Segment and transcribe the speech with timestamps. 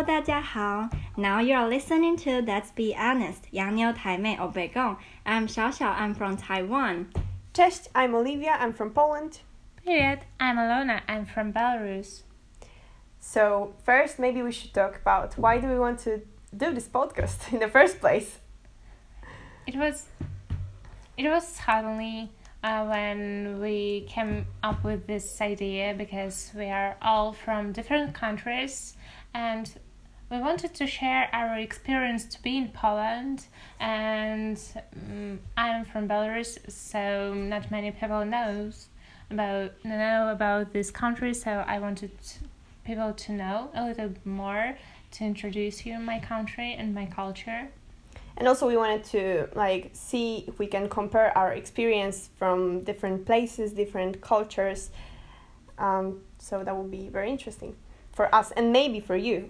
[0.00, 0.88] Hello，大家好。
[1.16, 4.96] Now you are listening to Let's Be Honest，洋妞台妹欧北共。
[5.22, 7.08] I'm 小小，I'm from Taiwan.
[7.52, 9.40] Cześć, I'm Olivia, I'm from Poland.
[9.84, 12.22] Привет, I'm Alona, I'm from Belarus.
[13.20, 16.22] So, first, maybe we should talk about why do we want to
[16.56, 18.38] do this podcast in the first place?
[19.66, 20.06] It was,
[21.18, 22.30] it was suddenly
[22.64, 28.94] uh, when we came up with this idea because we are all from different countries
[29.34, 29.70] and
[30.31, 33.47] we wanted to share our experience to be in Poland
[33.81, 34.57] and
[34.95, 38.87] um, I'm from Belarus so not many people knows
[39.29, 42.11] about know about this country so I wanted
[42.85, 44.77] people to know a little more
[45.11, 47.67] to introduce you my country and my culture.
[48.37, 53.25] And also we wanted to like see if we can compare our experience from different
[53.25, 54.91] places different cultures.
[55.77, 57.75] Um, so that would be very interesting
[58.13, 59.49] for us and maybe for you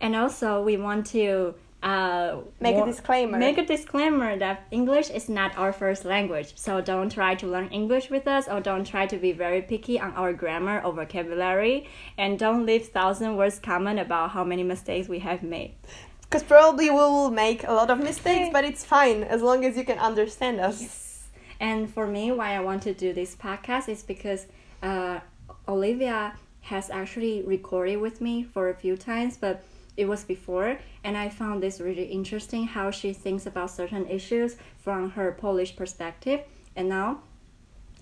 [0.00, 1.54] and also we want to
[1.84, 3.38] uh, make a disclaimer.
[3.38, 6.52] Make a disclaimer that English is not our first language.
[6.56, 10.00] So don't try to learn English with us, or don't try to be very picky
[10.00, 15.08] on our grammar or vocabulary, and don't leave thousand words comment about how many mistakes
[15.08, 15.74] we have made.
[16.22, 19.76] Because probably we will make a lot of mistakes, but it's fine as long as
[19.76, 20.80] you can understand us.
[20.80, 21.28] Yes.
[21.60, 24.46] And for me, why I want to do this podcast is because
[24.82, 25.20] uh,
[25.68, 29.64] Olivia has actually recorded with me for a few times, but
[29.96, 34.56] it was before and i found this really interesting how she thinks about certain issues
[34.76, 36.40] from her polish perspective.
[36.76, 37.20] And now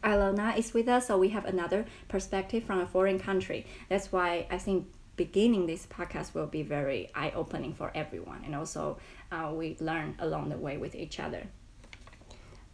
[0.02, 3.66] Alona is with us so we have another perspective from a foreign country.
[3.88, 8.96] That's why i think beginning this podcast will be very eye-opening for everyone and also
[9.30, 11.46] uh, we learn along the way with each other.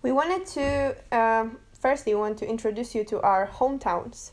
[0.01, 4.31] We wanted to um, firstly want to introduce you to our hometowns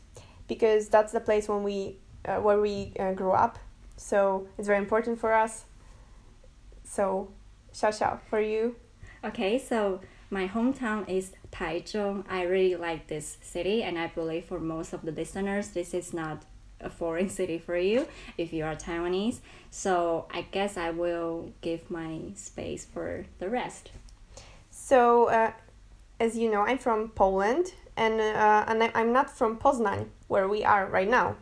[0.48, 3.58] because that's the place when we uh, where we uh, grew up
[3.96, 5.64] so it's very important for us.
[6.84, 7.28] So,
[7.72, 8.76] Xiao Xiao, for you.
[9.24, 10.00] Okay, so
[10.30, 12.24] my hometown is Taichung.
[12.28, 16.12] I really like this city, and I believe for most of the listeners, this is
[16.12, 16.44] not
[16.80, 18.06] a foreign city for you
[18.36, 19.40] if you are Taiwanese.
[19.70, 23.90] So I guess I will give my space for the rest.
[24.70, 25.52] So, uh,
[26.20, 30.64] as you know, I'm from Poland, and uh, and I'm not from Poznań, where we
[30.64, 31.36] are right now.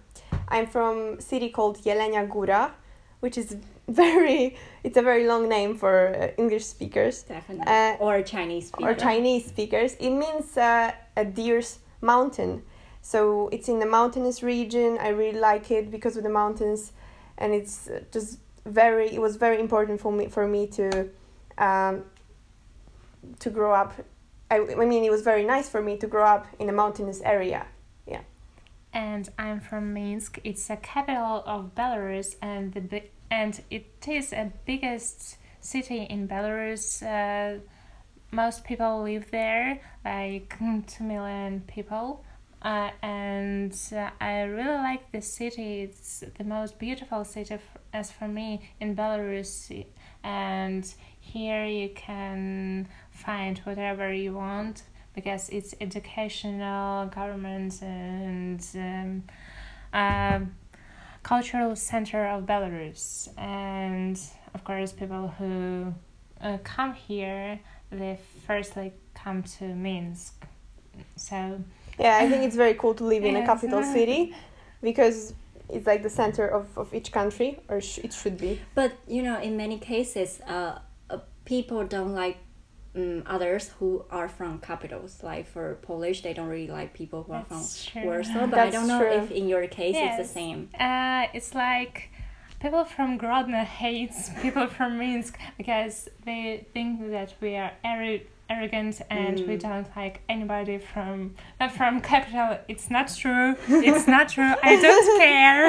[0.49, 2.73] I'm from city called Jelenia Góra,
[3.21, 3.57] which is
[3.89, 7.23] very it's a very long name for uh, English speakers.
[7.23, 7.67] Definitely.
[7.67, 8.97] Uh, or Chinese speakers.
[8.97, 9.95] Or Chinese speakers.
[9.95, 12.63] It means uh, a deer's mountain.
[13.03, 14.99] So it's in the mountainous region.
[15.01, 16.93] I really like it because of the mountains,
[17.37, 19.15] and it's uh, just very.
[19.15, 21.11] It was very important for me for me to,
[21.59, 22.05] um,
[23.41, 23.93] to grow up.
[24.51, 27.21] I, I mean, it was very nice for me to grow up in a mountainous
[27.23, 27.67] area
[28.95, 30.39] and I'm from Minsk.
[30.45, 37.03] It's the capital of Belarus, and the and it is the biggest city in Belarus.
[37.03, 37.61] Uh,
[38.31, 40.57] most people live there, like
[40.87, 42.25] two million people.
[42.63, 45.83] Uh, and uh, I really like this city.
[45.83, 47.59] It's the most beautiful city
[47.93, 49.85] as for me in Belarus,
[50.23, 54.85] and here you can find whatever you want
[55.15, 59.23] because it's educational, government, and um,
[59.93, 60.41] uh,
[61.23, 63.29] cultural center of Belarus.
[63.39, 64.21] And
[64.55, 65.95] of course, people who
[66.41, 67.61] uh, come here,
[67.91, 70.45] they firstly come to Minsk.
[71.17, 71.63] So
[71.99, 74.35] yeah, I think it's very cool to live in a capital city
[74.83, 75.35] because
[75.71, 78.61] it's like the center of, of each country, or sh- it should be.
[78.75, 82.39] But you know, in many cases, uh, uh people don't like
[82.95, 85.23] um, others who are from capitals.
[85.23, 88.11] Like for Polish, they don't really like people who are That's from true.
[88.11, 88.47] Warsaw.
[88.47, 89.11] But That's I don't know true.
[89.11, 90.19] if in your case yes.
[90.19, 90.71] it's the same.
[90.79, 92.11] Uh, it's like
[92.61, 99.39] people from Grodno hates people from Minsk because they think that we are arrogant and
[99.39, 99.49] mm.
[99.49, 104.77] we don't like anybody from uh, from capital it's not true it's not true i
[104.81, 105.67] don't care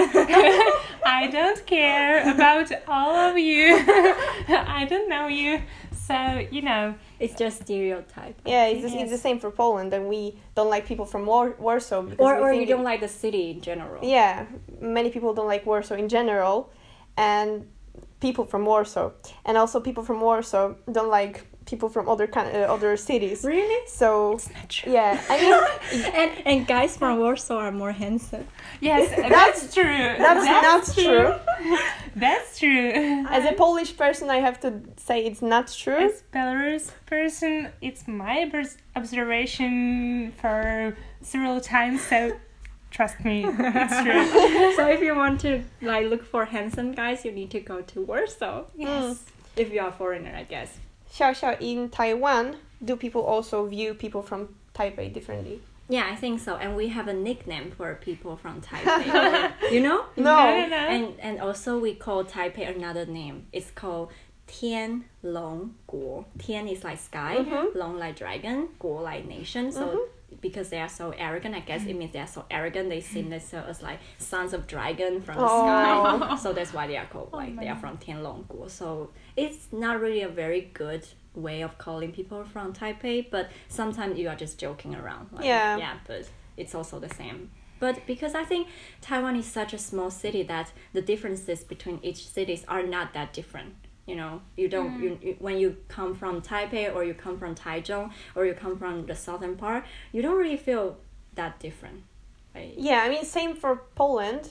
[1.06, 3.82] i don't care about all of you
[4.50, 5.62] i don't know you
[6.08, 8.40] so you know it's just stereotype.
[8.46, 9.02] Yeah, it's, yes.
[9.04, 12.04] it's the same for Poland, and we don't like people from War- Warsaw.
[12.04, 14.04] Because or or you don't like the city in general.
[14.04, 14.46] Yeah,
[14.80, 16.72] many people don't like Warsaw in general,
[17.18, 17.68] and
[18.20, 19.12] people from Warsaw,
[19.46, 23.44] and also people from Warsaw don't like people from other kind uh, other cities.
[23.44, 23.88] Really?
[23.88, 24.94] So it's not true.
[24.94, 28.48] Yeah, I mean, and and guys from Warsaw are more handsome.
[28.82, 29.84] Yes, that's true.
[29.84, 31.34] That's, that's not true.
[31.58, 31.78] true.
[32.16, 33.26] that's true.
[33.30, 35.98] As a Polish person, I have to say it's not true.
[35.98, 38.50] As Belarus person, it's my
[38.96, 42.02] observation for several times.
[42.02, 42.38] So
[42.92, 44.74] Trust me, it's true.
[44.78, 48.02] so if you want to like look for handsome guys, you need to go to
[48.02, 48.64] Warsaw.
[48.74, 49.22] Yes.
[49.58, 50.78] If you are a foreigner, I guess.
[51.16, 55.62] Xiao Xiao, in Taiwan, do people also view people from Taipei differently?
[55.88, 56.56] Yeah, I think so.
[56.56, 59.72] And we have a nickname for people from Taipei.
[59.72, 60.06] you know?
[60.18, 60.38] No.
[60.40, 63.46] And and also we call Taipei another name.
[63.54, 64.10] It's called
[64.48, 66.26] Tian Long Guo.
[66.40, 67.76] Tian is like sky, Mhm.
[67.76, 69.72] Long like dragon, Guo like nation.
[69.72, 70.08] So Mhm.
[70.42, 71.98] Because they are so arrogant, I guess it mm.
[72.00, 72.90] means they are so arrogant.
[72.90, 75.62] They see themselves as like sons of dragon from the Oh.
[75.64, 76.36] sky.
[76.46, 78.70] So that's why they are called Oh like my they are from Tian Long Guo.
[78.70, 84.18] So it's not really a very good way of calling people from Taipei, but sometimes
[84.18, 85.30] you are just joking around.
[85.32, 85.78] Like, Yeah.
[85.78, 87.52] Yeah, but it's also the same.
[87.80, 88.68] But because I think
[89.02, 93.34] Taiwan is such a small city that the differences between each cities are not that
[93.34, 93.76] different.
[94.06, 97.56] You know, you don't you, you when you come from Taipei or you come from
[97.56, 100.98] Taichung or you come from the southern part, you don't really feel
[101.34, 102.04] that different.
[102.54, 104.50] Like, Yeah, I mean, same for Poland,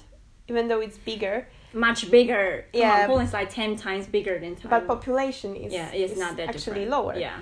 [0.49, 2.65] even though it's bigger, much bigger.
[2.73, 3.03] Come Yeah.
[3.03, 4.71] on, Poland's like ten times bigger than Taiwan.
[4.81, 6.91] but population is, yeah, it's is not that actually different.
[6.91, 7.17] lower.
[7.17, 7.39] Yeah.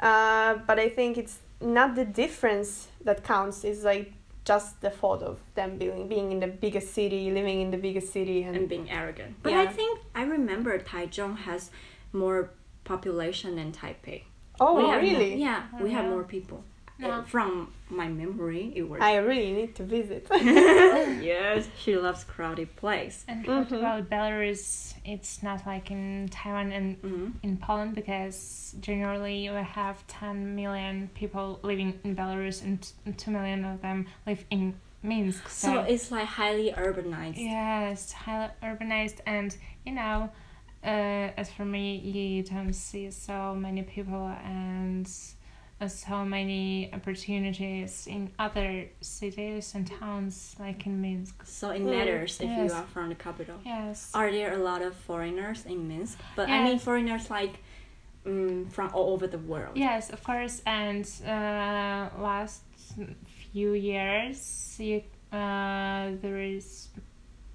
[0.00, 3.64] Uh, but I think it's not the difference that counts.
[3.64, 4.12] It's like
[4.44, 8.12] just the thought of them being being in the biggest city, living in the biggest
[8.12, 9.36] city, and, and being arrogant.
[9.42, 9.60] But Yeah.
[9.62, 11.70] I think I remember Taichung has
[12.12, 12.50] more
[12.84, 14.22] population than Taipei.
[14.60, 15.34] oh We have more- really?
[15.36, 16.64] yeah, Oh, we have more people.
[17.00, 17.22] No.
[17.22, 19.00] From my memory, it was.
[19.00, 20.26] I really need to visit.
[20.40, 23.24] yes, she loves crowded place.
[23.28, 23.78] And what Mhm.
[23.78, 24.94] about Belarus?
[25.04, 31.08] It's not like in Taiwan and hmm in Poland because generally we have 10 million
[31.14, 32.78] people living in Belarus and
[33.16, 35.48] 2 million of them live in Minsk.
[35.48, 37.38] So, So it's like highly urbanized.
[37.38, 39.56] yes, highly urbanized and
[39.86, 40.28] you know,
[40.84, 45.10] uh, as for me, you don't see so many people and
[45.88, 51.46] so many opportunities in other cities and towns like in Minsk.
[51.46, 53.56] So it matters if you are from the capital.
[53.64, 54.10] Yes.
[54.14, 56.18] Are there a lot of foreigners in Minsk?
[56.36, 57.60] But I mean foreigners like
[58.26, 59.76] um, from all over the world.
[59.76, 60.62] Yes, of course.
[60.66, 62.62] And uh, last
[63.52, 66.88] few years, you, uh, there is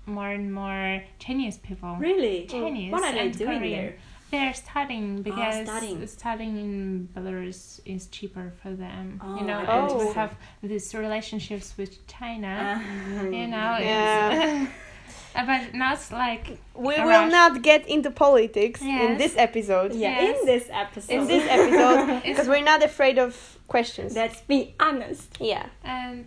[0.05, 1.95] more and more Chinese people.
[1.99, 2.45] Really?
[2.45, 3.85] Chinese What are they doing Korean.
[3.85, 3.97] there?
[4.31, 6.07] They're studying because studying.
[6.07, 9.21] studying in Belarus is cheaper for them.
[9.23, 10.07] Oh, you know, I and see.
[10.07, 12.81] to have these relationships with China.
[13.17, 14.63] Uh, you know, Yeah.
[14.63, 14.71] it's,
[15.49, 17.31] but not like we will rush.
[17.31, 19.93] not get into politics in this episode.
[19.93, 20.39] yeah, Yes.
[20.39, 21.13] in this episode.
[21.13, 23.31] In this episode, because we're not afraid of
[23.67, 24.15] questions.
[24.15, 25.37] Let's be honest.
[25.39, 25.67] yeah.
[25.83, 26.25] And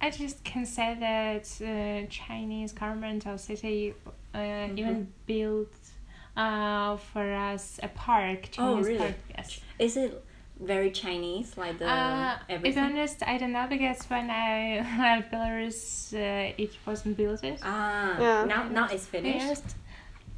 [0.00, 3.94] I just can say that uh, Chinese government or city
[4.34, 4.78] uh, Mm-hmm.
[4.78, 5.72] even built
[6.36, 8.50] uh, for us a park.
[8.50, 8.98] Chinese Oh, really?
[8.98, 9.60] Park, yes.
[9.78, 10.22] Is it
[10.60, 15.30] very Chinese, like the Uh, to be honest, I don't know because when I left
[15.32, 17.60] Belarus, uh, it wasn't built yet.
[17.62, 18.44] Ah, Yeah.
[18.46, 19.68] now now it's finished.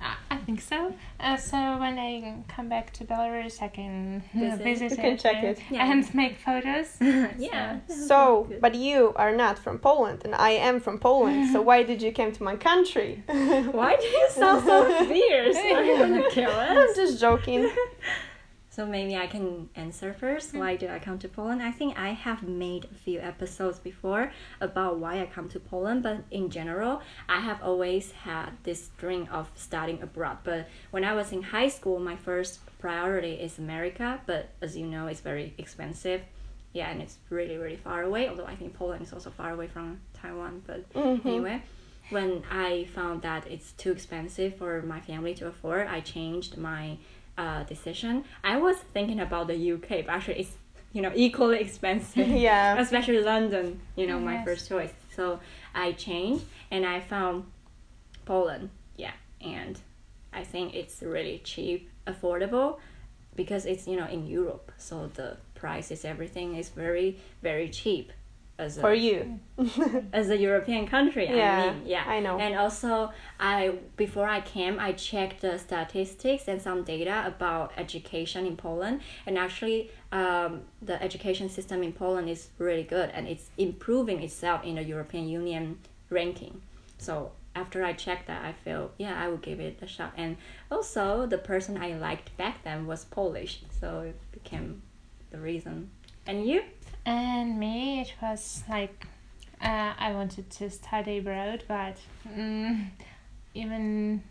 [0.01, 0.17] Yes.
[0.31, 0.95] I I think so.
[1.21, 4.63] Uh, so when I come back to Belarus, I can Visit.
[4.65, 5.59] visit You can it, check and, it.
[5.71, 5.91] Yeah.
[5.91, 6.97] and make photos.
[7.39, 7.81] yeah.
[7.89, 11.51] So, but you are not from Poland, and I am from Poland.
[11.53, 13.23] So why did you come to my country?
[13.29, 15.57] Why do you sound so fierce?
[15.57, 17.71] Are you gonna kill I'm just joking.
[18.79, 20.55] So maybe I can answer first.
[20.55, 21.61] Why did I come to Poland?
[21.61, 24.31] I think I have made a few episodes before
[24.61, 29.27] about why I come to Poland, but in general, I have always had this dream
[29.33, 30.39] of studying abroad.
[30.45, 34.21] But when I was in high school, my first priority is America.
[34.27, 36.21] But as you know, it's very expensive.
[36.73, 38.29] Yeah, and it's really really far away.
[38.29, 41.27] Although I think Poland is also far away from Taiwan, but Mhm.
[41.27, 41.63] anyway
[42.11, 46.97] when i found that it's too expensive for my family to afford i changed my
[47.39, 48.25] uh, decision.
[48.45, 50.55] I was thinking about the uk but actually it's
[50.93, 52.29] you know equally expensive.
[52.49, 52.79] Yeah.
[52.85, 54.45] especially london you know my Yes.
[54.47, 54.93] first choice.
[55.17, 55.25] So
[55.75, 57.45] i changed and i found
[58.25, 58.71] poland.
[58.97, 59.13] Yeah.
[59.41, 59.75] And
[60.33, 62.79] i think it's really cheap affordable
[63.37, 64.73] because it's you know in europe.
[64.79, 68.13] So the prices everything is very very cheap
[68.59, 69.39] as a, For you.
[70.13, 71.29] as a European country.
[71.29, 72.39] Yeah, I mean, yeah, I know.
[72.39, 78.47] And also, I before I came, I checked the statistics and some data about education
[78.47, 83.51] in Poland, and actually, um, the education system in Poland is really good, and it's
[83.57, 85.79] improving itself in the European Union
[86.11, 86.61] ranking.
[86.99, 90.13] So after I checked that, I feel yeah, I will give it a shot.
[90.17, 90.37] And
[90.71, 94.83] also, the person I liked back then was Polish, so it became
[95.31, 95.91] the reason.
[96.27, 96.63] And you?
[97.09, 99.07] And me, it was like
[99.63, 101.97] uh, I wanted to study abroad, but
[102.29, 102.87] mm,
[103.55, 104.23] even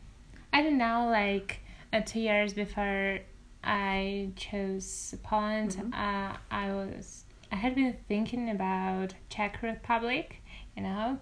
[0.54, 1.60] I don't know, like
[1.92, 3.20] uh, two years before
[3.64, 5.94] I chose Poland, Mhm.
[5.94, 10.42] uh, I was I had been thinking about Czech Republic,
[10.76, 11.18] you know,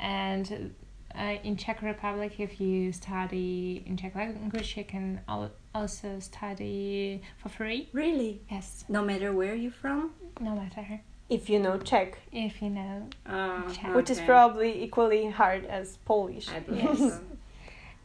[0.00, 0.72] and
[1.14, 7.20] uh, in Czech Republic, if you study in Czech language, you can al- also study
[7.36, 7.88] for free.
[7.92, 8.40] Really?
[8.50, 10.10] Yes, No matter where you're from?
[10.40, 13.08] no matter If you know Czech, if you know.
[13.26, 13.94] Uh, Czech.
[13.94, 16.48] which is probably equally hard as Polish.
[16.56, 16.98] I believe Yes.
[16.98, 17.20] so.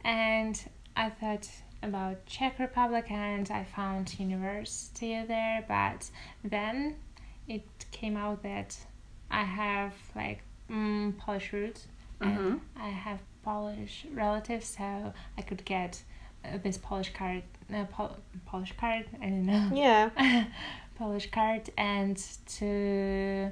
[0.04, 0.54] And
[0.96, 1.48] I thought
[1.82, 5.64] about Czech Republic, and I found university there.
[5.68, 6.10] But
[6.44, 6.96] then
[7.48, 8.76] it came out that
[9.30, 11.86] I have like mm, Polish roots,
[12.20, 12.36] Mhm.
[12.36, 16.02] and I have Polish relatives, so I could get
[16.44, 17.42] uh, this Polish card,
[17.74, 19.04] uh, Pol- Polish card.
[19.20, 19.70] I don't know.
[19.72, 20.10] Yeah.
[20.98, 22.16] Polish card and
[22.58, 23.50] to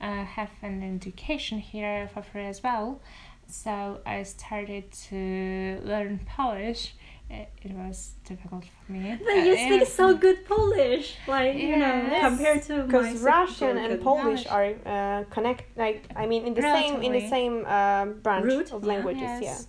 [0.00, 3.00] uh, have an education here for free as well.
[3.46, 6.94] So I started to learn Polish.
[7.30, 9.18] It, it was difficult for me.
[9.24, 9.96] But you Uh, speak yeah.
[10.00, 14.46] so good Polish, like you know, compared to because Russian and Polish Polish.
[14.46, 18.72] are uh, connect like I mean in the same in the same um, branch Root,
[18.72, 19.22] of languages.
[19.22, 19.40] Yeah.
[19.40, 19.66] Yes.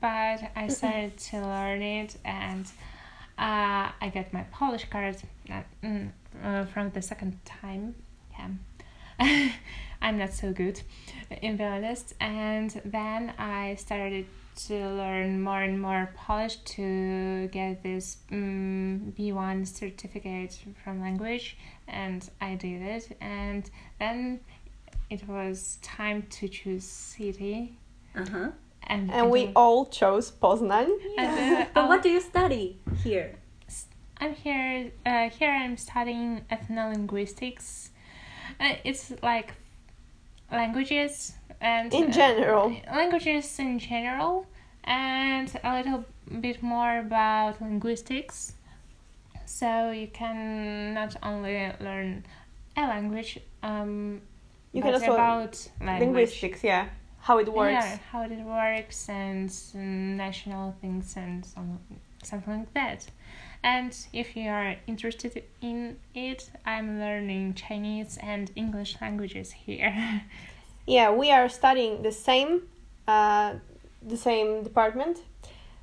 [0.00, 2.64] But I started to learn it, and
[3.40, 5.16] uh, I got my Polish card
[5.50, 6.10] uh, mm,
[6.44, 7.94] uh, from the second time.
[8.38, 9.50] Yeah,
[10.02, 10.82] I'm not so good,
[11.40, 12.14] in be honest.
[12.20, 14.26] And then I started
[14.66, 21.56] to learn more and more Polish to get this um, B1 certificate from language,
[21.88, 23.16] and I did it.
[23.22, 24.40] And then
[25.08, 27.78] it was time to choose city
[28.14, 28.48] Uh huh.
[28.90, 30.88] And, And we the- all chose Poznan.
[31.18, 33.28] and the- But um, what do you study here?
[34.22, 34.90] I'm here.
[35.06, 37.88] Uh, here I'm studying ethnolinguistics.
[38.60, 39.54] Uh, it's like
[40.52, 42.74] languages and In uh, general.
[42.92, 44.44] languages in general,
[44.84, 46.04] and a little
[46.40, 48.52] bit more about linguistics.
[49.46, 52.24] So you can not only learn
[52.76, 54.20] a language, um,
[54.72, 56.00] You can but also about language.
[56.06, 56.62] linguistics.
[56.64, 56.86] Yeah,
[57.20, 57.72] how it works.
[57.72, 59.52] Yeah, how it works and
[60.16, 61.78] national things and some,
[62.22, 63.06] something like that.
[63.62, 70.22] And if you are interested in it, I'm learning Chinese and English languages here.
[70.86, 72.62] Yeah, we are studying the same,
[73.06, 73.54] uh,
[74.02, 75.20] the same department,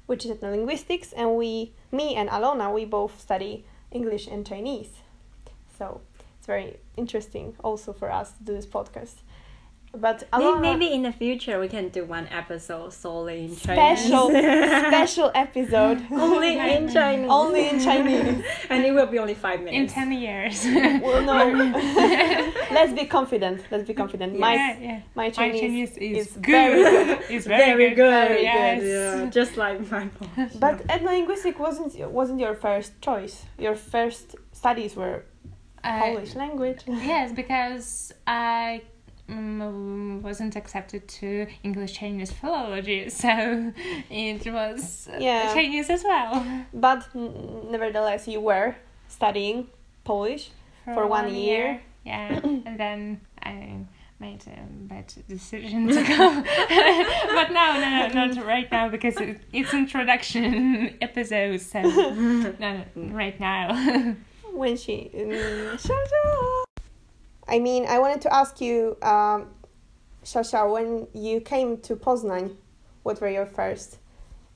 [0.06, 4.90] which is ethnolinguistics, and we, me and Alona, we both study English and Chinese.
[5.78, 6.02] So
[6.38, 9.22] it's very interesting also for us to do this podcast.
[9.94, 14.00] But May- Alona, Maybe in the future we can do one episode solely in Chinese.
[14.06, 14.30] special
[14.92, 17.30] special episode only in Chinese.
[17.32, 18.44] only in Chinese.
[18.70, 19.94] and it will be only five minutes.
[19.94, 20.66] in 10 years.
[21.02, 21.38] Well, no.
[22.72, 23.64] Let's be confident.
[23.72, 24.38] Let's be confident.
[24.38, 25.00] My yeah, yeah.
[25.16, 26.46] my My Chinese, Chinese is, is good.
[26.52, 27.20] very good.
[27.30, 27.96] it's very, Very good.
[27.96, 28.28] good.
[28.28, 28.84] Very yes.
[28.84, 30.54] Yeah, just like my Polish.
[30.66, 33.36] But ethnolinguistic wasn't wasn't your first choice.
[33.58, 35.18] Your first studies were
[35.84, 36.82] Uh, Polish language.
[37.14, 37.88] Yes, because
[38.28, 38.82] I
[39.30, 43.74] mm, wasn't accepted to English Chinese philology, so
[44.10, 45.54] it was uh, Yeah.
[45.54, 46.46] Chinese as well.
[46.74, 48.76] But n- nevertheless, you were
[49.08, 49.68] studying
[50.04, 50.52] Polish.
[50.94, 51.82] For one year.
[52.06, 53.80] Yeah, and then I
[54.20, 56.44] made a bad decision to go.
[57.36, 62.84] but no, no, no, not right now because it, it's introduction episode, so no, no,
[62.96, 64.16] right now.
[64.54, 65.12] when she.
[65.14, 66.64] Um.
[67.48, 69.48] I mean, I wanted to ask you, um,
[70.24, 72.56] Xiao Xiao, when you came to Poznan,
[73.04, 74.00] what were your first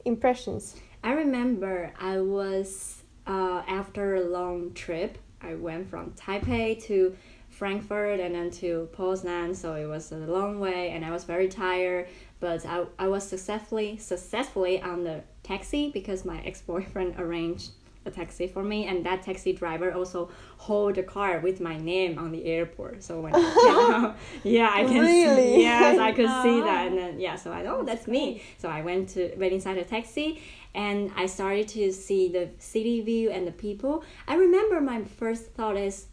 [0.04, 0.76] impressions?
[1.04, 5.18] I remember I was uh, after a long trip.
[5.42, 7.16] I went from Taipei to
[7.50, 11.48] Frankfurt and then to Poznan, so it was a long way, and I was very
[11.48, 12.08] tired.
[12.40, 17.72] But I, I was successfully successfully on the taxi because my ex boyfriend arranged
[18.06, 22.18] a taxi for me, and that taxi driver also hold the car with my name
[22.18, 23.04] on the airport.
[23.04, 23.40] So when I
[24.44, 25.56] came yeah, I can Really?
[25.56, 25.62] see.
[25.62, 28.42] Yes, I could see that, and then yeah, so I oh that's me.
[28.58, 30.42] So I went to went inside the taxi,
[30.74, 34.04] and I started to see the city view and the people.
[34.28, 36.08] I remember my first thought is,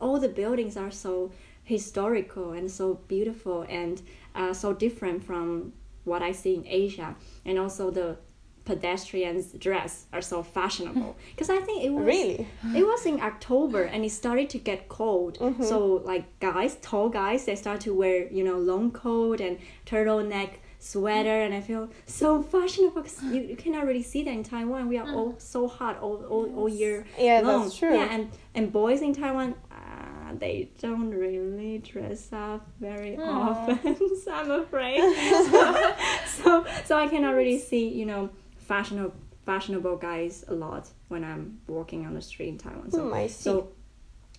[0.00, 1.30] all the buildings are so
[1.64, 4.02] historical and so beautiful and
[4.34, 5.72] uh, so different from
[6.04, 7.14] what I see in Asia,
[7.44, 8.16] and also the
[8.64, 12.46] pedestrians dress are so fashionable because I think it was Really?
[12.76, 15.38] it was in October and it started to get cold.
[15.38, 15.62] Mm-hmm.
[15.64, 20.50] So like guys, tall guys, they start to wear you know long coat and turtleneck
[20.78, 24.88] sweater, and I feel so fashionable because you, you cannot really see that in Taiwan.
[24.88, 27.62] We are all so hot all all, all year Yeah, long.
[27.64, 27.94] that's true.
[27.94, 29.54] Yeah, and and boys in Taiwan.
[29.70, 35.00] Uh, they don't really dress up very often, so I'm afraid.
[35.50, 35.94] so,
[36.42, 38.30] so, so I cannot really see, you know,
[38.72, 39.14] fashionable
[39.44, 42.90] fashionable guys a lot when I'm walking on the street in Taiwan.
[42.90, 43.28] So see.
[43.28, 43.52] so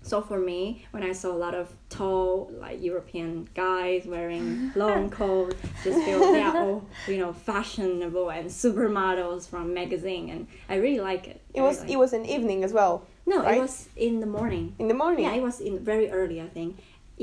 [0.01, 5.09] So for me, when I saw a lot of tall, like European guys wearing long
[5.09, 10.41] coats, just feel they are all you know fashionable and supermodels from magazine, and
[10.73, 11.39] I really like it.
[11.53, 12.93] It was it was an evening as well.
[13.25, 13.57] no, right?
[13.57, 14.65] it was in the morning.
[14.79, 15.25] In the morning.
[15.25, 16.71] Yeah, it was in very early, I think.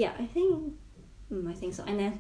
[0.03, 0.51] Yeah, I think,
[1.33, 1.83] mm, I think so.
[1.91, 2.13] And then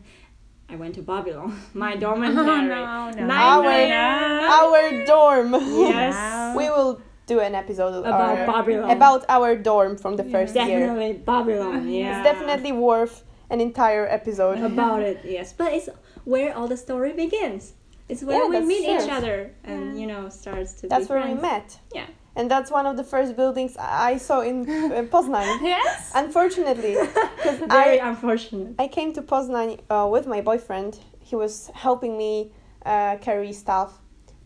[0.70, 2.46] I went to Babylon, my dormitory.
[2.46, 3.26] Oh, no, no.
[3.26, 4.48] Nightmare.
[4.48, 5.52] Our dorm.
[5.52, 6.14] Yes.
[6.14, 6.54] Wow.
[6.56, 8.90] we will do an episode About our, Babylon.
[8.90, 10.80] about our dorm from the first year.
[10.80, 11.88] Definitely Babylon.
[12.00, 12.18] Yeah.
[12.20, 14.58] It's definitely worth an entire episode.
[14.62, 15.20] about it.
[15.24, 15.88] Yes, but it's
[16.24, 17.74] where all the story begins.
[18.08, 20.88] It's where Yeah, we that's meet each other and you know starts to.
[20.88, 21.78] That's be where we met.
[21.94, 22.06] Yeah.
[22.40, 25.60] And that's one of the first buildings I saw in uh, Poznan.
[25.60, 26.10] Yes.
[26.14, 26.94] Unfortunately,
[27.44, 28.76] Very I, unfortunate.
[28.78, 30.98] I came to Poznan uh, with my boyfriend.
[31.20, 32.50] He was helping me
[32.86, 33.98] uh, carry stuff.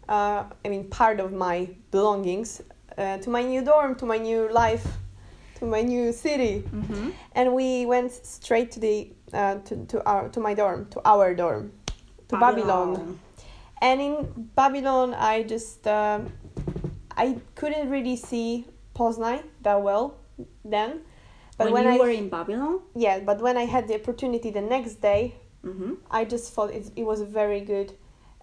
[0.09, 2.63] Uh, I mean, part of my belongings
[2.99, 4.87] uh, to my new dorm, to my new life,
[5.61, 6.65] to my new city.
[6.67, 7.11] Mm-hmm.
[7.37, 11.33] And we went straight to the uh, to, to our to my dorm, to our
[11.33, 11.71] dorm,
[12.27, 13.21] to Babylon.
[13.81, 16.33] And in Babylon, I just um,
[17.17, 20.17] I couldn't really see Poznan that well
[20.65, 21.03] then.
[21.57, 22.81] But when, when, you I were in Babylon.
[22.97, 25.95] yeah, but when I had the opportunity the next day, Mm-hmm.
[26.11, 27.93] I just thought it, it was a very good,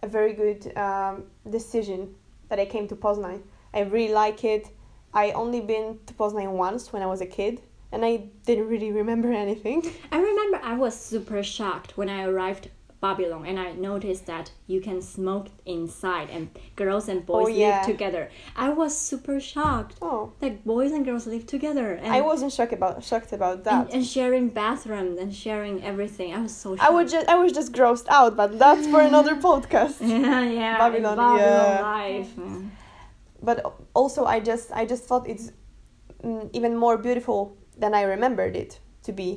[0.02, 2.16] a very good um, decision
[2.50, 3.42] that I came to Poznan.
[3.74, 4.68] I really like it.
[5.14, 7.62] I only been to Poznan once when I was a kid,
[7.92, 9.84] and I didn't really remember anything.
[10.12, 12.70] I remember I was super shocked when I arrived
[13.02, 17.78] Babylon and I noticed that you can smoke inside and girls and boys Oh, yeah.
[17.78, 18.30] live together.
[18.56, 19.96] I was super shocked.
[20.02, 23.86] Oh, Like boys and girls live together and I wasn't shocked about shocked about that.
[23.86, 26.34] and, and sharing bathrooms and sharing everything.
[26.34, 26.88] I was so shocked.
[26.90, 29.96] I was just I was just grossed out, but that's for another podcast.
[30.02, 30.78] yeah, yeah.
[30.78, 31.82] Babylon, Babylon yeah.
[31.82, 32.30] life.
[32.38, 32.60] yeah.
[33.42, 33.58] But
[33.96, 35.52] also I just I just thought it's
[36.24, 39.30] mm, even more beautiful than I remembered it to be,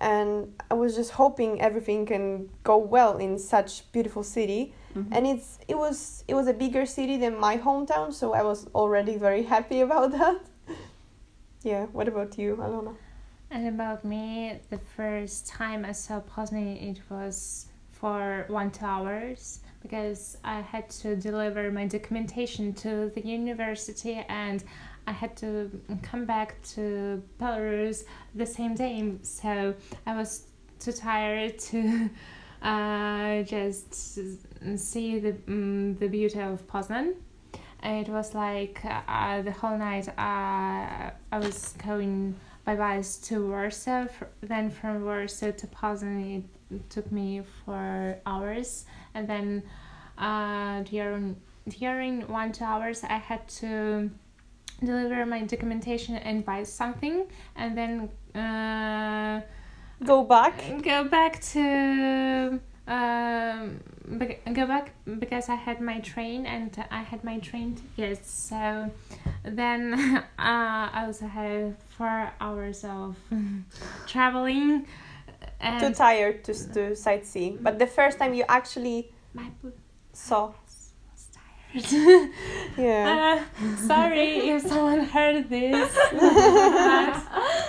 [0.00, 4.74] and I was just hoping everything can go well in such beautiful city.
[4.94, 5.08] Mhm.
[5.12, 8.66] And it's it was it was a bigger city than my hometown, so I was
[8.74, 10.40] already very happy about that.
[11.62, 11.86] Yeah.
[11.92, 12.94] What about you, Alona?
[13.50, 19.60] And about me, the first time I saw Poznan, it was for one two hours
[19.82, 24.62] because I had to deliver my documentation to the university and
[25.10, 25.68] I had to
[26.02, 28.04] come back to Belarus
[28.36, 29.12] the same day.
[29.22, 29.74] So
[30.06, 30.46] I was
[30.78, 32.08] too tired to
[32.62, 33.92] uh, just
[34.76, 37.14] see the um, the beauty of Poznan.
[37.82, 44.06] It was like uh, the whole night uh, I was going by bus to Warsaw.
[44.42, 48.84] Then from Warsaw to Poznan, it took me four hours.
[49.14, 49.64] And then
[50.18, 51.34] uh, during
[51.68, 54.10] during one two hours, I had to
[54.84, 59.40] deliver my documentation and buy something, and then uh,
[60.04, 60.54] Go back.
[60.82, 63.80] go back to um
[64.54, 68.30] go back because I had my train and I had my train tickets.
[68.30, 68.90] So
[69.44, 69.94] then
[70.38, 73.16] uh, I also had four hours of
[74.06, 74.86] traveling.
[75.80, 77.58] Too tired to to sightseeing.
[77.60, 79.48] But the first time you actually my
[80.12, 80.52] saw,
[82.76, 83.44] yeah.
[83.60, 85.96] Uh, sorry if someone heard this.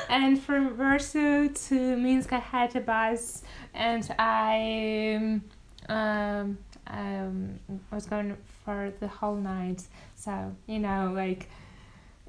[0.09, 5.41] And from Warsaw to Minsk, I had a bus, and I
[5.87, 7.59] um, um,
[7.91, 8.35] was going
[8.65, 9.83] for the whole night.
[10.15, 11.49] So you know, like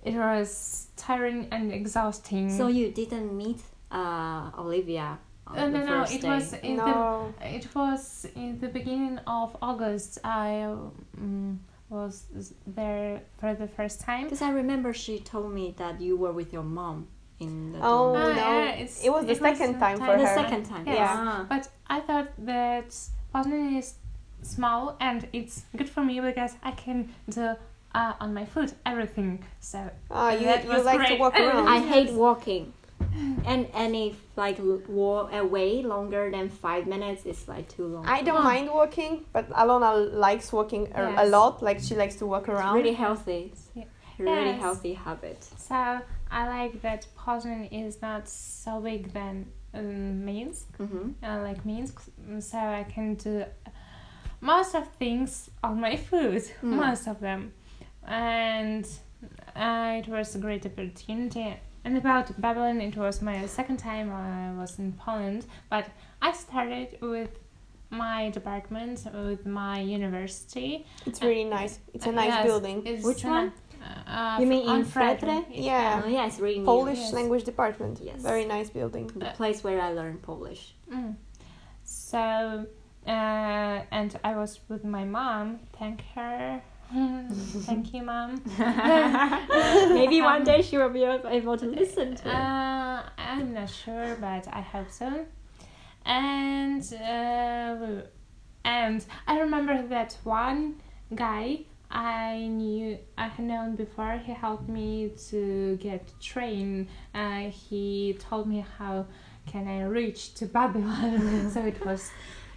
[0.04, 2.56] it was tiring and exhausting.
[2.56, 6.28] So you didn't meet uh, Olivia Uh, the no, no, first it day.
[6.28, 10.18] was in the It was in the beginning of August.
[10.24, 12.24] I um, was
[12.66, 14.24] there for the first time.
[14.24, 17.08] Because I remember she told me that you were with your mom
[17.40, 18.16] in the Oh, dorm.
[18.16, 18.34] Ah, no.
[18.36, 20.34] yeah, it's- It was the it second the time time- for the her.
[20.34, 20.84] second time.
[20.86, 20.96] Yes.
[20.98, 21.44] Yeah.
[21.48, 22.88] But I thought that
[23.34, 23.94] Poznan is
[24.42, 27.54] small and it's good for me because I can do
[27.94, 29.44] uh, on my foot everything.
[29.60, 29.78] So
[30.10, 31.68] Ah, you, you was like to walk around.
[31.68, 32.72] I hate walking.
[33.44, 38.06] And any like walk away longer than five minutes is like too long.
[38.06, 41.62] I don't mind walking, but Alona likes walking a, a lot.
[41.62, 42.76] Like she likes to walk It's around.
[42.76, 43.50] really healthy.
[43.52, 43.84] It's Yeah.
[44.18, 44.60] really Yes.
[44.60, 45.42] healthy habit.
[45.58, 50.66] so I like that Poznan is not so big than um, Minsk.
[50.78, 51.24] Mm-hmm.
[51.24, 52.02] uh, like Minsk,
[52.40, 53.44] so I can do
[54.40, 56.76] most of things on my foot, Mm.
[56.86, 57.52] most of them,
[58.06, 58.86] and
[59.56, 61.56] uh, it was a great opportunity.
[61.84, 65.86] And about Babylon, it was my second time I was in Poland, but
[66.20, 67.30] I started with
[67.90, 70.86] my department with my university.
[71.06, 71.80] It's really nice.
[71.92, 72.84] It's a Uh, nice yes, building.
[73.02, 73.52] Which one?
[74.06, 75.18] Uh, You mean in Friday?
[75.26, 75.44] Fredry?
[75.50, 76.02] Yeah.
[76.04, 76.64] Oh, yeah, it's really new.
[76.64, 77.12] Polish Yes.
[77.12, 77.98] language department.
[78.00, 78.20] Yes.
[78.22, 79.08] Very nice building.
[79.08, 80.74] The place where I learned Polish.
[80.88, 81.16] Mm.
[81.84, 82.66] So,
[83.06, 85.58] uh, and I was with my mom.
[85.78, 86.62] Thank her.
[87.66, 88.42] Thank you, mom.
[89.94, 92.34] Maybe one day she will be able to listen to it.
[92.34, 95.26] Uh, I'm not sure, but I hope so.
[96.04, 98.02] And uh,
[98.64, 100.76] and I remember that one
[101.14, 104.18] guy I knew I had known before.
[104.24, 106.88] He helped me to get train.
[107.14, 109.06] Uh, he told me how
[109.46, 111.50] can I reach to Babylon.
[111.54, 112.10] so it was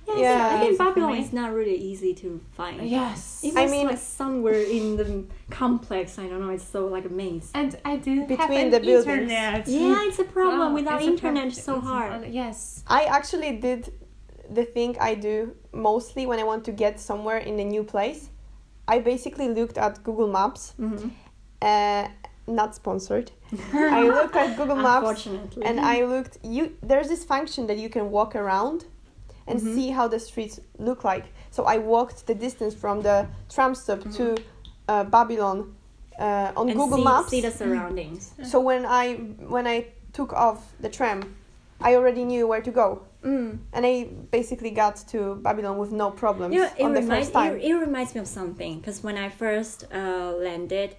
[0.08, 0.50] Yes, Yeah.
[0.56, 1.20] I think Easy Babylon me.
[1.20, 2.82] is not really easy to find.
[2.88, 3.42] yes.
[3.44, 6.20] It was I mean- like somewhere in the complex.
[6.20, 6.50] I don't know.
[6.58, 7.52] It's so like a maze.
[7.54, 9.08] and I didn't have Between an the buildings.
[9.08, 9.68] internet.
[9.68, 10.68] Yeah, it's a problem.
[10.72, 12.24] Oh, Without internet, prob- it's so it's hard.
[12.24, 12.84] a- yes.
[12.88, 13.82] I actually did
[14.58, 18.30] the thing I do mostly when I want to get somewhere in a new place.
[18.88, 21.08] I basically looked at Google Maps, hmm
[21.62, 22.08] uh,
[22.48, 23.32] not sponsored.
[23.74, 25.28] I looked at Google Maps
[25.70, 26.38] and I looked.
[26.44, 28.86] You there's this function that you can walk around
[29.48, 29.76] and Mhm.
[29.76, 31.26] see how the streets look like.
[31.52, 34.36] So I walked the distance from the tram stop to
[34.88, 35.76] uh, Babylon
[36.20, 37.30] uh, on and Google see, Maps.
[37.30, 38.34] see the surroundings.
[38.44, 39.16] So when I
[39.50, 41.36] when I took off the tram,
[41.82, 43.58] I already knew where to go, Mm.
[43.74, 47.26] and I basically got to Babylon with no problems You know, it, on the reminds,
[47.26, 47.56] first time.
[47.58, 50.96] it, it reminds me of something because when I first uh, landed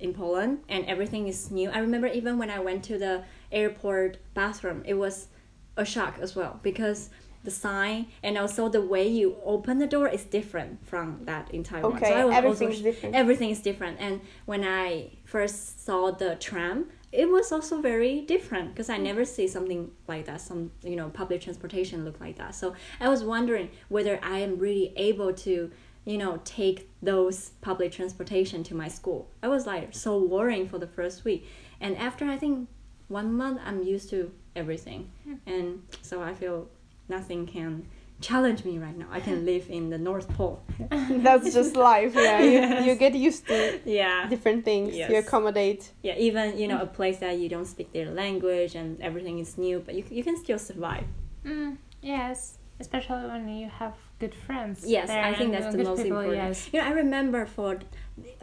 [0.00, 4.16] in Poland and everything is new, I remember even when I went to the airport
[4.34, 5.28] bathroom, it was
[5.76, 7.10] a shock as well because
[7.44, 11.62] the sign and also the way you open the door is different from that in
[11.62, 11.96] Taiwan.
[11.96, 13.14] Okay, I was everything's also, different.
[13.14, 13.96] Everything is different.
[14.00, 19.24] And when I first saw the tram, it was also very different because I never
[19.24, 20.40] see something like that.
[20.40, 22.54] Some you know public transportation look like that.
[22.54, 25.70] So I was wondering whether I am really able to
[26.04, 29.28] you know take those public transportation to my school.
[29.42, 31.46] I was like so worrying for the first week,
[31.80, 32.68] and after I think
[33.08, 35.34] one month, I'm used to everything, hmm.
[35.46, 36.68] and so I feel
[37.08, 37.86] nothing can
[38.20, 39.06] challenge me right now.
[39.10, 40.62] I can live in the North Pole.
[41.10, 42.14] That's just life.
[42.14, 42.84] Yeah, Yes.
[42.84, 44.26] you, you get used to Yeah.
[44.28, 44.96] different things.
[44.96, 45.90] You accommodate.
[46.02, 49.58] Yeah, even you know a place that you don't speak their language and everything is
[49.58, 51.04] new, but you you can still survive.
[51.44, 54.84] Mm, yes, especially when you have good friends.
[54.86, 56.48] Yes, there I think that's the good most people, important.
[56.48, 56.68] Yes.
[56.72, 57.78] You know, I remember for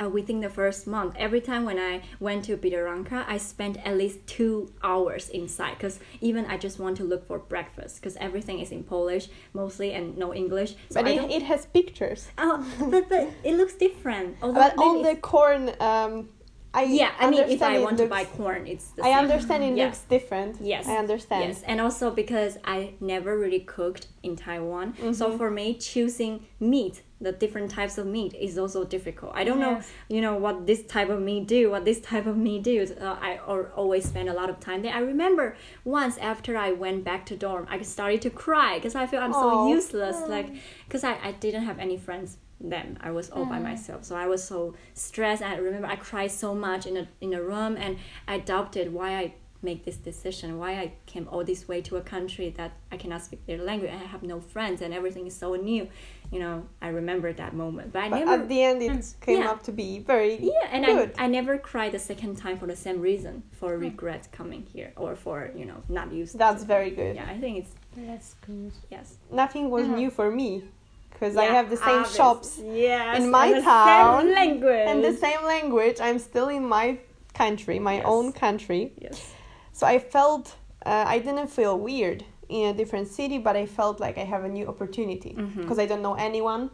[0.01, 3.97] uh, within the first month, every time when I went to Biedronka, I spent at
[3.97, 8.59] least two hours inside because even I just want to look for breakfast because everything
[8.59, 10.75] is in Polish mostly and no English.
[10.89, 12.27] So But it, it has pictures.
[12.37, 14.37] oh, but, but it looks different.
[14.41, 16.29] Although But on the corn, um,
[16.71, 19.75] I yeah, I mean, if I want to buy corn, it's the I understand it
[19.75, 19.85] Yeah.
[19.85, 20.57] looks different.
[20.61, 20.87] Yes.
[20.87, 21.45] I understand.
[21.47, 25.13] Yes, and also because I never really cooked in Taiwan, Mm-hmm.
[25.13, 29.31] so for me choosing meat, the different types of meat is also difficult.
[29.35, 32.37] I don't know, you know, what this type of meat do, what this type of
[32.37, 32.75] meat do.
[33.01, 34.93] Uh, I or always spend a lot of time there.
[34.93, 39.07] I remember once after I went back to dorm, I started to cry because I
[39.07, 40.49] feel I'm so useless, like
[40.85, 43.63] because I, I didn't have any friends then I was all by mm.
[43.63, 47.33] myself so I was so stressed I remember I cried so much in a in
[47.33, 51.67] a room and I doubted why I make this decision why I came all this
[51.67, 54.81] way to a country that I cannot speak their language and I have no friends
[54.81, 55.87] and everything is so new
[56.31, 59.19] you know I remember that moment but I But never at the end, it mm.
[59.21, 59.51] came Yeah.
[59.51, 61.11] up to be very yeah and good.
[61.17, 63.81] I, I never cried the second time for the same reason for mm.
[63.81, 67.15] regret coming here or for you know not used That's very good.
[67.15, 68.71] yeah I think it's That's good.
[68.91, 69.95] yes Nothing was Mhm.
[69.95, 70.63] new for me
[71.09, 72.15] because I have the same obvious.
[72.15, 75.97] shops yes in my the town same language and the same language.
[76.01, 76.97] I'm still in my
[77.33, 78.05] country, my Yes.
[78.05, 78.91] own country.
[79.05, 79.33] yes
[79.73, 83.99] So I felt uh, I didn't feel weird in a different city, but I felt
[83.99, 86.69] like I have a new opportunity because I don't know anyone.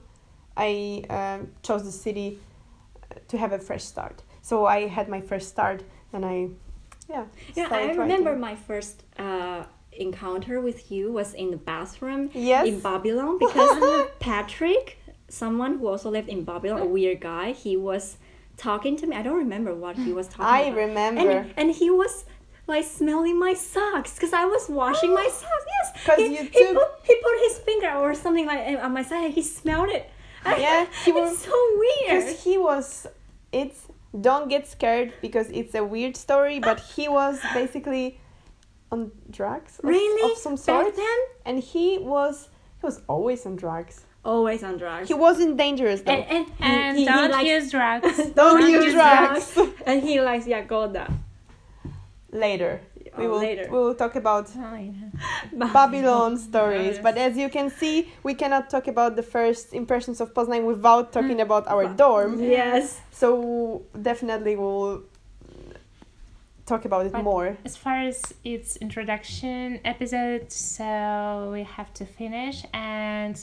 [0.58, 2.40] I um, chose the city
[3.12, 4.24] uh, to have a fresh start.
[4.42, 6.38] So I had my first start, and I,
[7.10, 7.26] yeah.
[7.56, 8.40] Yeah, I remember writing.
[8.50, 9.64] my first uh,
[10.02, 12.68] encounter with you was in the bathroom Yes.
[12.68, 14.98] in Babylon because Patrick,
[15.30, 18.18] someone who also lived in Babylon, a weird guy, he was
[18.58, 19.16] talking to me.
[19.16, 20.78] I don't remember what he was talking I about.
[20.78, 21.32] remember.
[21.32, 22.26] And, and he was
[22.68, 25.66] like smelling my socks because I was washing my socks.
[25.76, 28.94] Yes, 'Cause he, you he, put, he put his finger or something like uh, on
[28.94, 30.10] my side and he smelled it.
[30.46, 32.24] Yeah, he was- it's so weird.
[32.26, 33.08] Because he was,
[33.52, 33.88] it's
[34.22, 38.18] don't get scared because it's a weird story, but he was basically
[38.96, 40.24] on drugs of, Really?
[40.32, 41.20] of some Back sort, then?
[41.48, 42.36] and he was
[42.80, 43.96] he was always on drugs.
[44.34, 45.08] Always on drugs.
[45.12, 46.12] He wasn't dangerous though.
[46.12, 48.16] and and, he- And he, he don't likes- use drugs.
[48.42, 49.46] don't, use use drugs.
[49.90, 51.06] and he likes Yagoda.
[52.46, 52.74] Later,
[53.06, 53.12] Yeah.
[53.20, 53.66] we Oh, will later.
[53.72, 54.92] we will talk about Oh, yeah.
[55.78, 56.96] Babylon stories.
[57.06, 57.96] But as you can see,
[58.28, 61.48] we cannot talk about the first impressions of Poznan without talking mm.
[61.48, 62.32] about our dorm.
[62.42, 63.00] Yes.
[63.22, 63.30] So
[64.10, 65.04] definitely we'll
[66.66, 67.58] talk about it But- more.
[67.66, 73.36] As far as its introduction episode, so we have to finish, and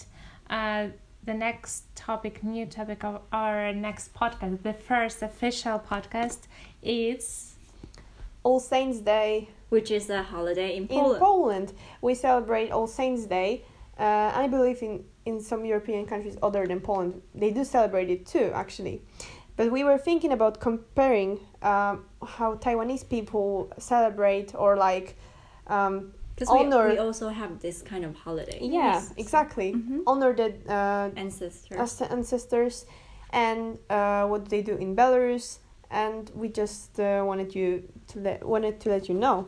[0.50, 0.88] uh,
[1.24, 6.40] the next topic, new topic of our next podcast, the first official podcast,
[6.82, 7.54] is
[8.42, 11.14] All Saints Day Which is a holiday in Poland.
[11.14, 11.72] in Poland.
[12.00, 13.64] We celebrate All Saints Day.
[13.98, 18.26] Uh, I believe in in some European countries other than Poland, they do celebrate it
[18.26, 19.02] too, actually.
[19.56, 25.16] But we were thinking about comparing um, how Taiwanese people celebrate or like,
[25.66, 28.58] um, Because we, honor- we also have this kind of holiday.
[28.60, 29.12] yeah, Yes.
[29.16, 30.02] exactly, Mhm.
[30.06, 32.00] honor the uh, Ancestors.
[32.10, 32.86] ancestors,
[33.30, 35.58] and uh, what they do in Belarus.
[35.90, 39.46] And we just uh, wanted you to let wanted to let you know.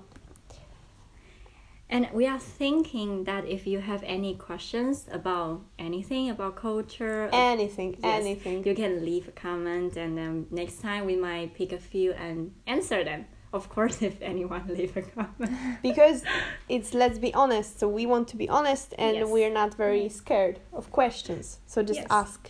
[1.95, 7.53] And we are thinking that if you have any questions about anything about culture, uh,
[7.53, 8.21] Anything, Yes.
[8.21, 8.65] anything.
[8.67, 12.53] you can leave a comment, and then next time we might pick a few and
[12.67, 13.27] answer them.
[13.53, 15.53] Of course, if anyone leave a comment.
[15.89, 16.25] because
[16.69, 19.29] it's let's be honest so we want to be honest and Yes.
[19.35, 20.13] we're not very mm.
[20.23, 22.21] scared of questions so just Yes.
[22.23, 22.41] ask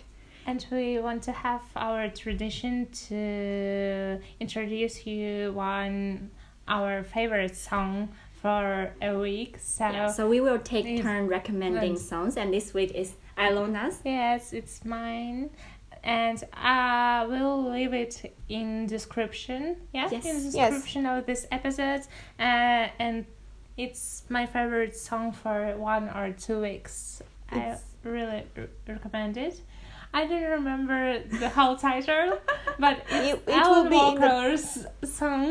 [0.46, 2.74] And we want to have our tradition
[3.08, 3.20] to
[4.44, 6.30] introduce you one
[6.66, 8.08] our favorite song
[8.48, 9.56] for a week.
[9.58, 12.06] So Yeah, so we will take turn recommending Yes.
[12.12, 13.96] songs, and this week is Alona's.
[14.04, 15.48] yes, it's mine.
[16.02, 18.14] And I will leave it
[18.50, 19.60] in description.
[19.94, 20.26] Yeah, Yes.
[20.26, 20.70] in the Yes.
[20.72, 22.02] description of this episode.
[22.38, 23.24] Uh, and
[23.78, 27.22] it's my favorite song for one or two weeks.
[27.50, 29.54] I really r- recommend it.
[30.12, 31.00] I don't remember
[31.42, 32.28] the whole title,
[32.78, 35.46] but it's It- it Alan will be in the- song,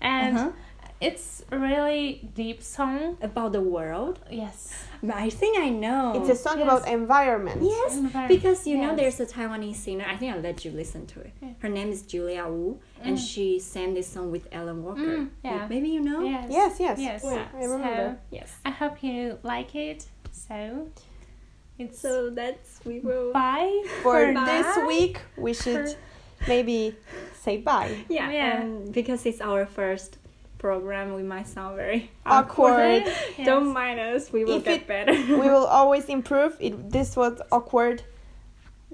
[0.00, 0.50] and Uh-huh.
[1.04, 3.16] It's a really deep song.
[3.20, 4.18] About the world.
[4.30, 4.72] Yes,
[5.26, 6.12] I think I know.
[6.16, 6.64] it's a song yes.
[6.66, 8.28] about environment Yes, Environment.
[8.28, 10.06] because you know there's a Taiwanese singer.
[10.08, 11.32] I think I'll let you listen to it.
[11.42, 11.48] Yeah.
[11.60, 15.00] Her name is Julia Wu, and she sang this song with Alan Walker.
[15.18, 15.66] Mm, yeah.
[15.68, 16.20] Maybe you know.
[16.22, 17.20] yes, yes yes yes.
[17.24, 18.48] Yeah, i remember So, Yes.
[18.64, 20.06] I hope you like it.
[20.32, 20.88] So
[21.78, 23.32] it's So that's we will.
[23.32, 24.44] bye for Bye.
[24.44, 25.88] this week we should
[26.48, 26.94] maybe
[27.44, 28.60] say bye Yeah, Yeah.
[28.60, 30.18] and because it's our first
[30.64, 33.46] program, we might sound very awkward Yes.
[33.50, 34.32] Don't mind us.
[34.32, 35.12] We will If get it- better.
[35.42, 37.98] we will always improve if this was awkward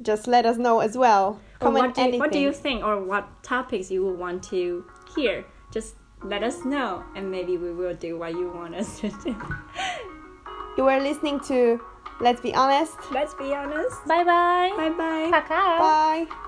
[0.03, 2.79] just let us know as well comment what do, you, anything what do you think,
[2.83, 5.45] or what topics you would want to hear?
[5.77, 5.95] Just
[6.33, 9.33] let us know, and maybe we will do what you want us to do.
[10.77, 11.79] you were listening to
[12.27, 13.97] let's be honest Let's be honest.
[14.11, 14.73] Bye bye.
[14.81, 15.31] Bye bye.
[15.31, 15.79] 卡卡。
[15.79, 16.40] bye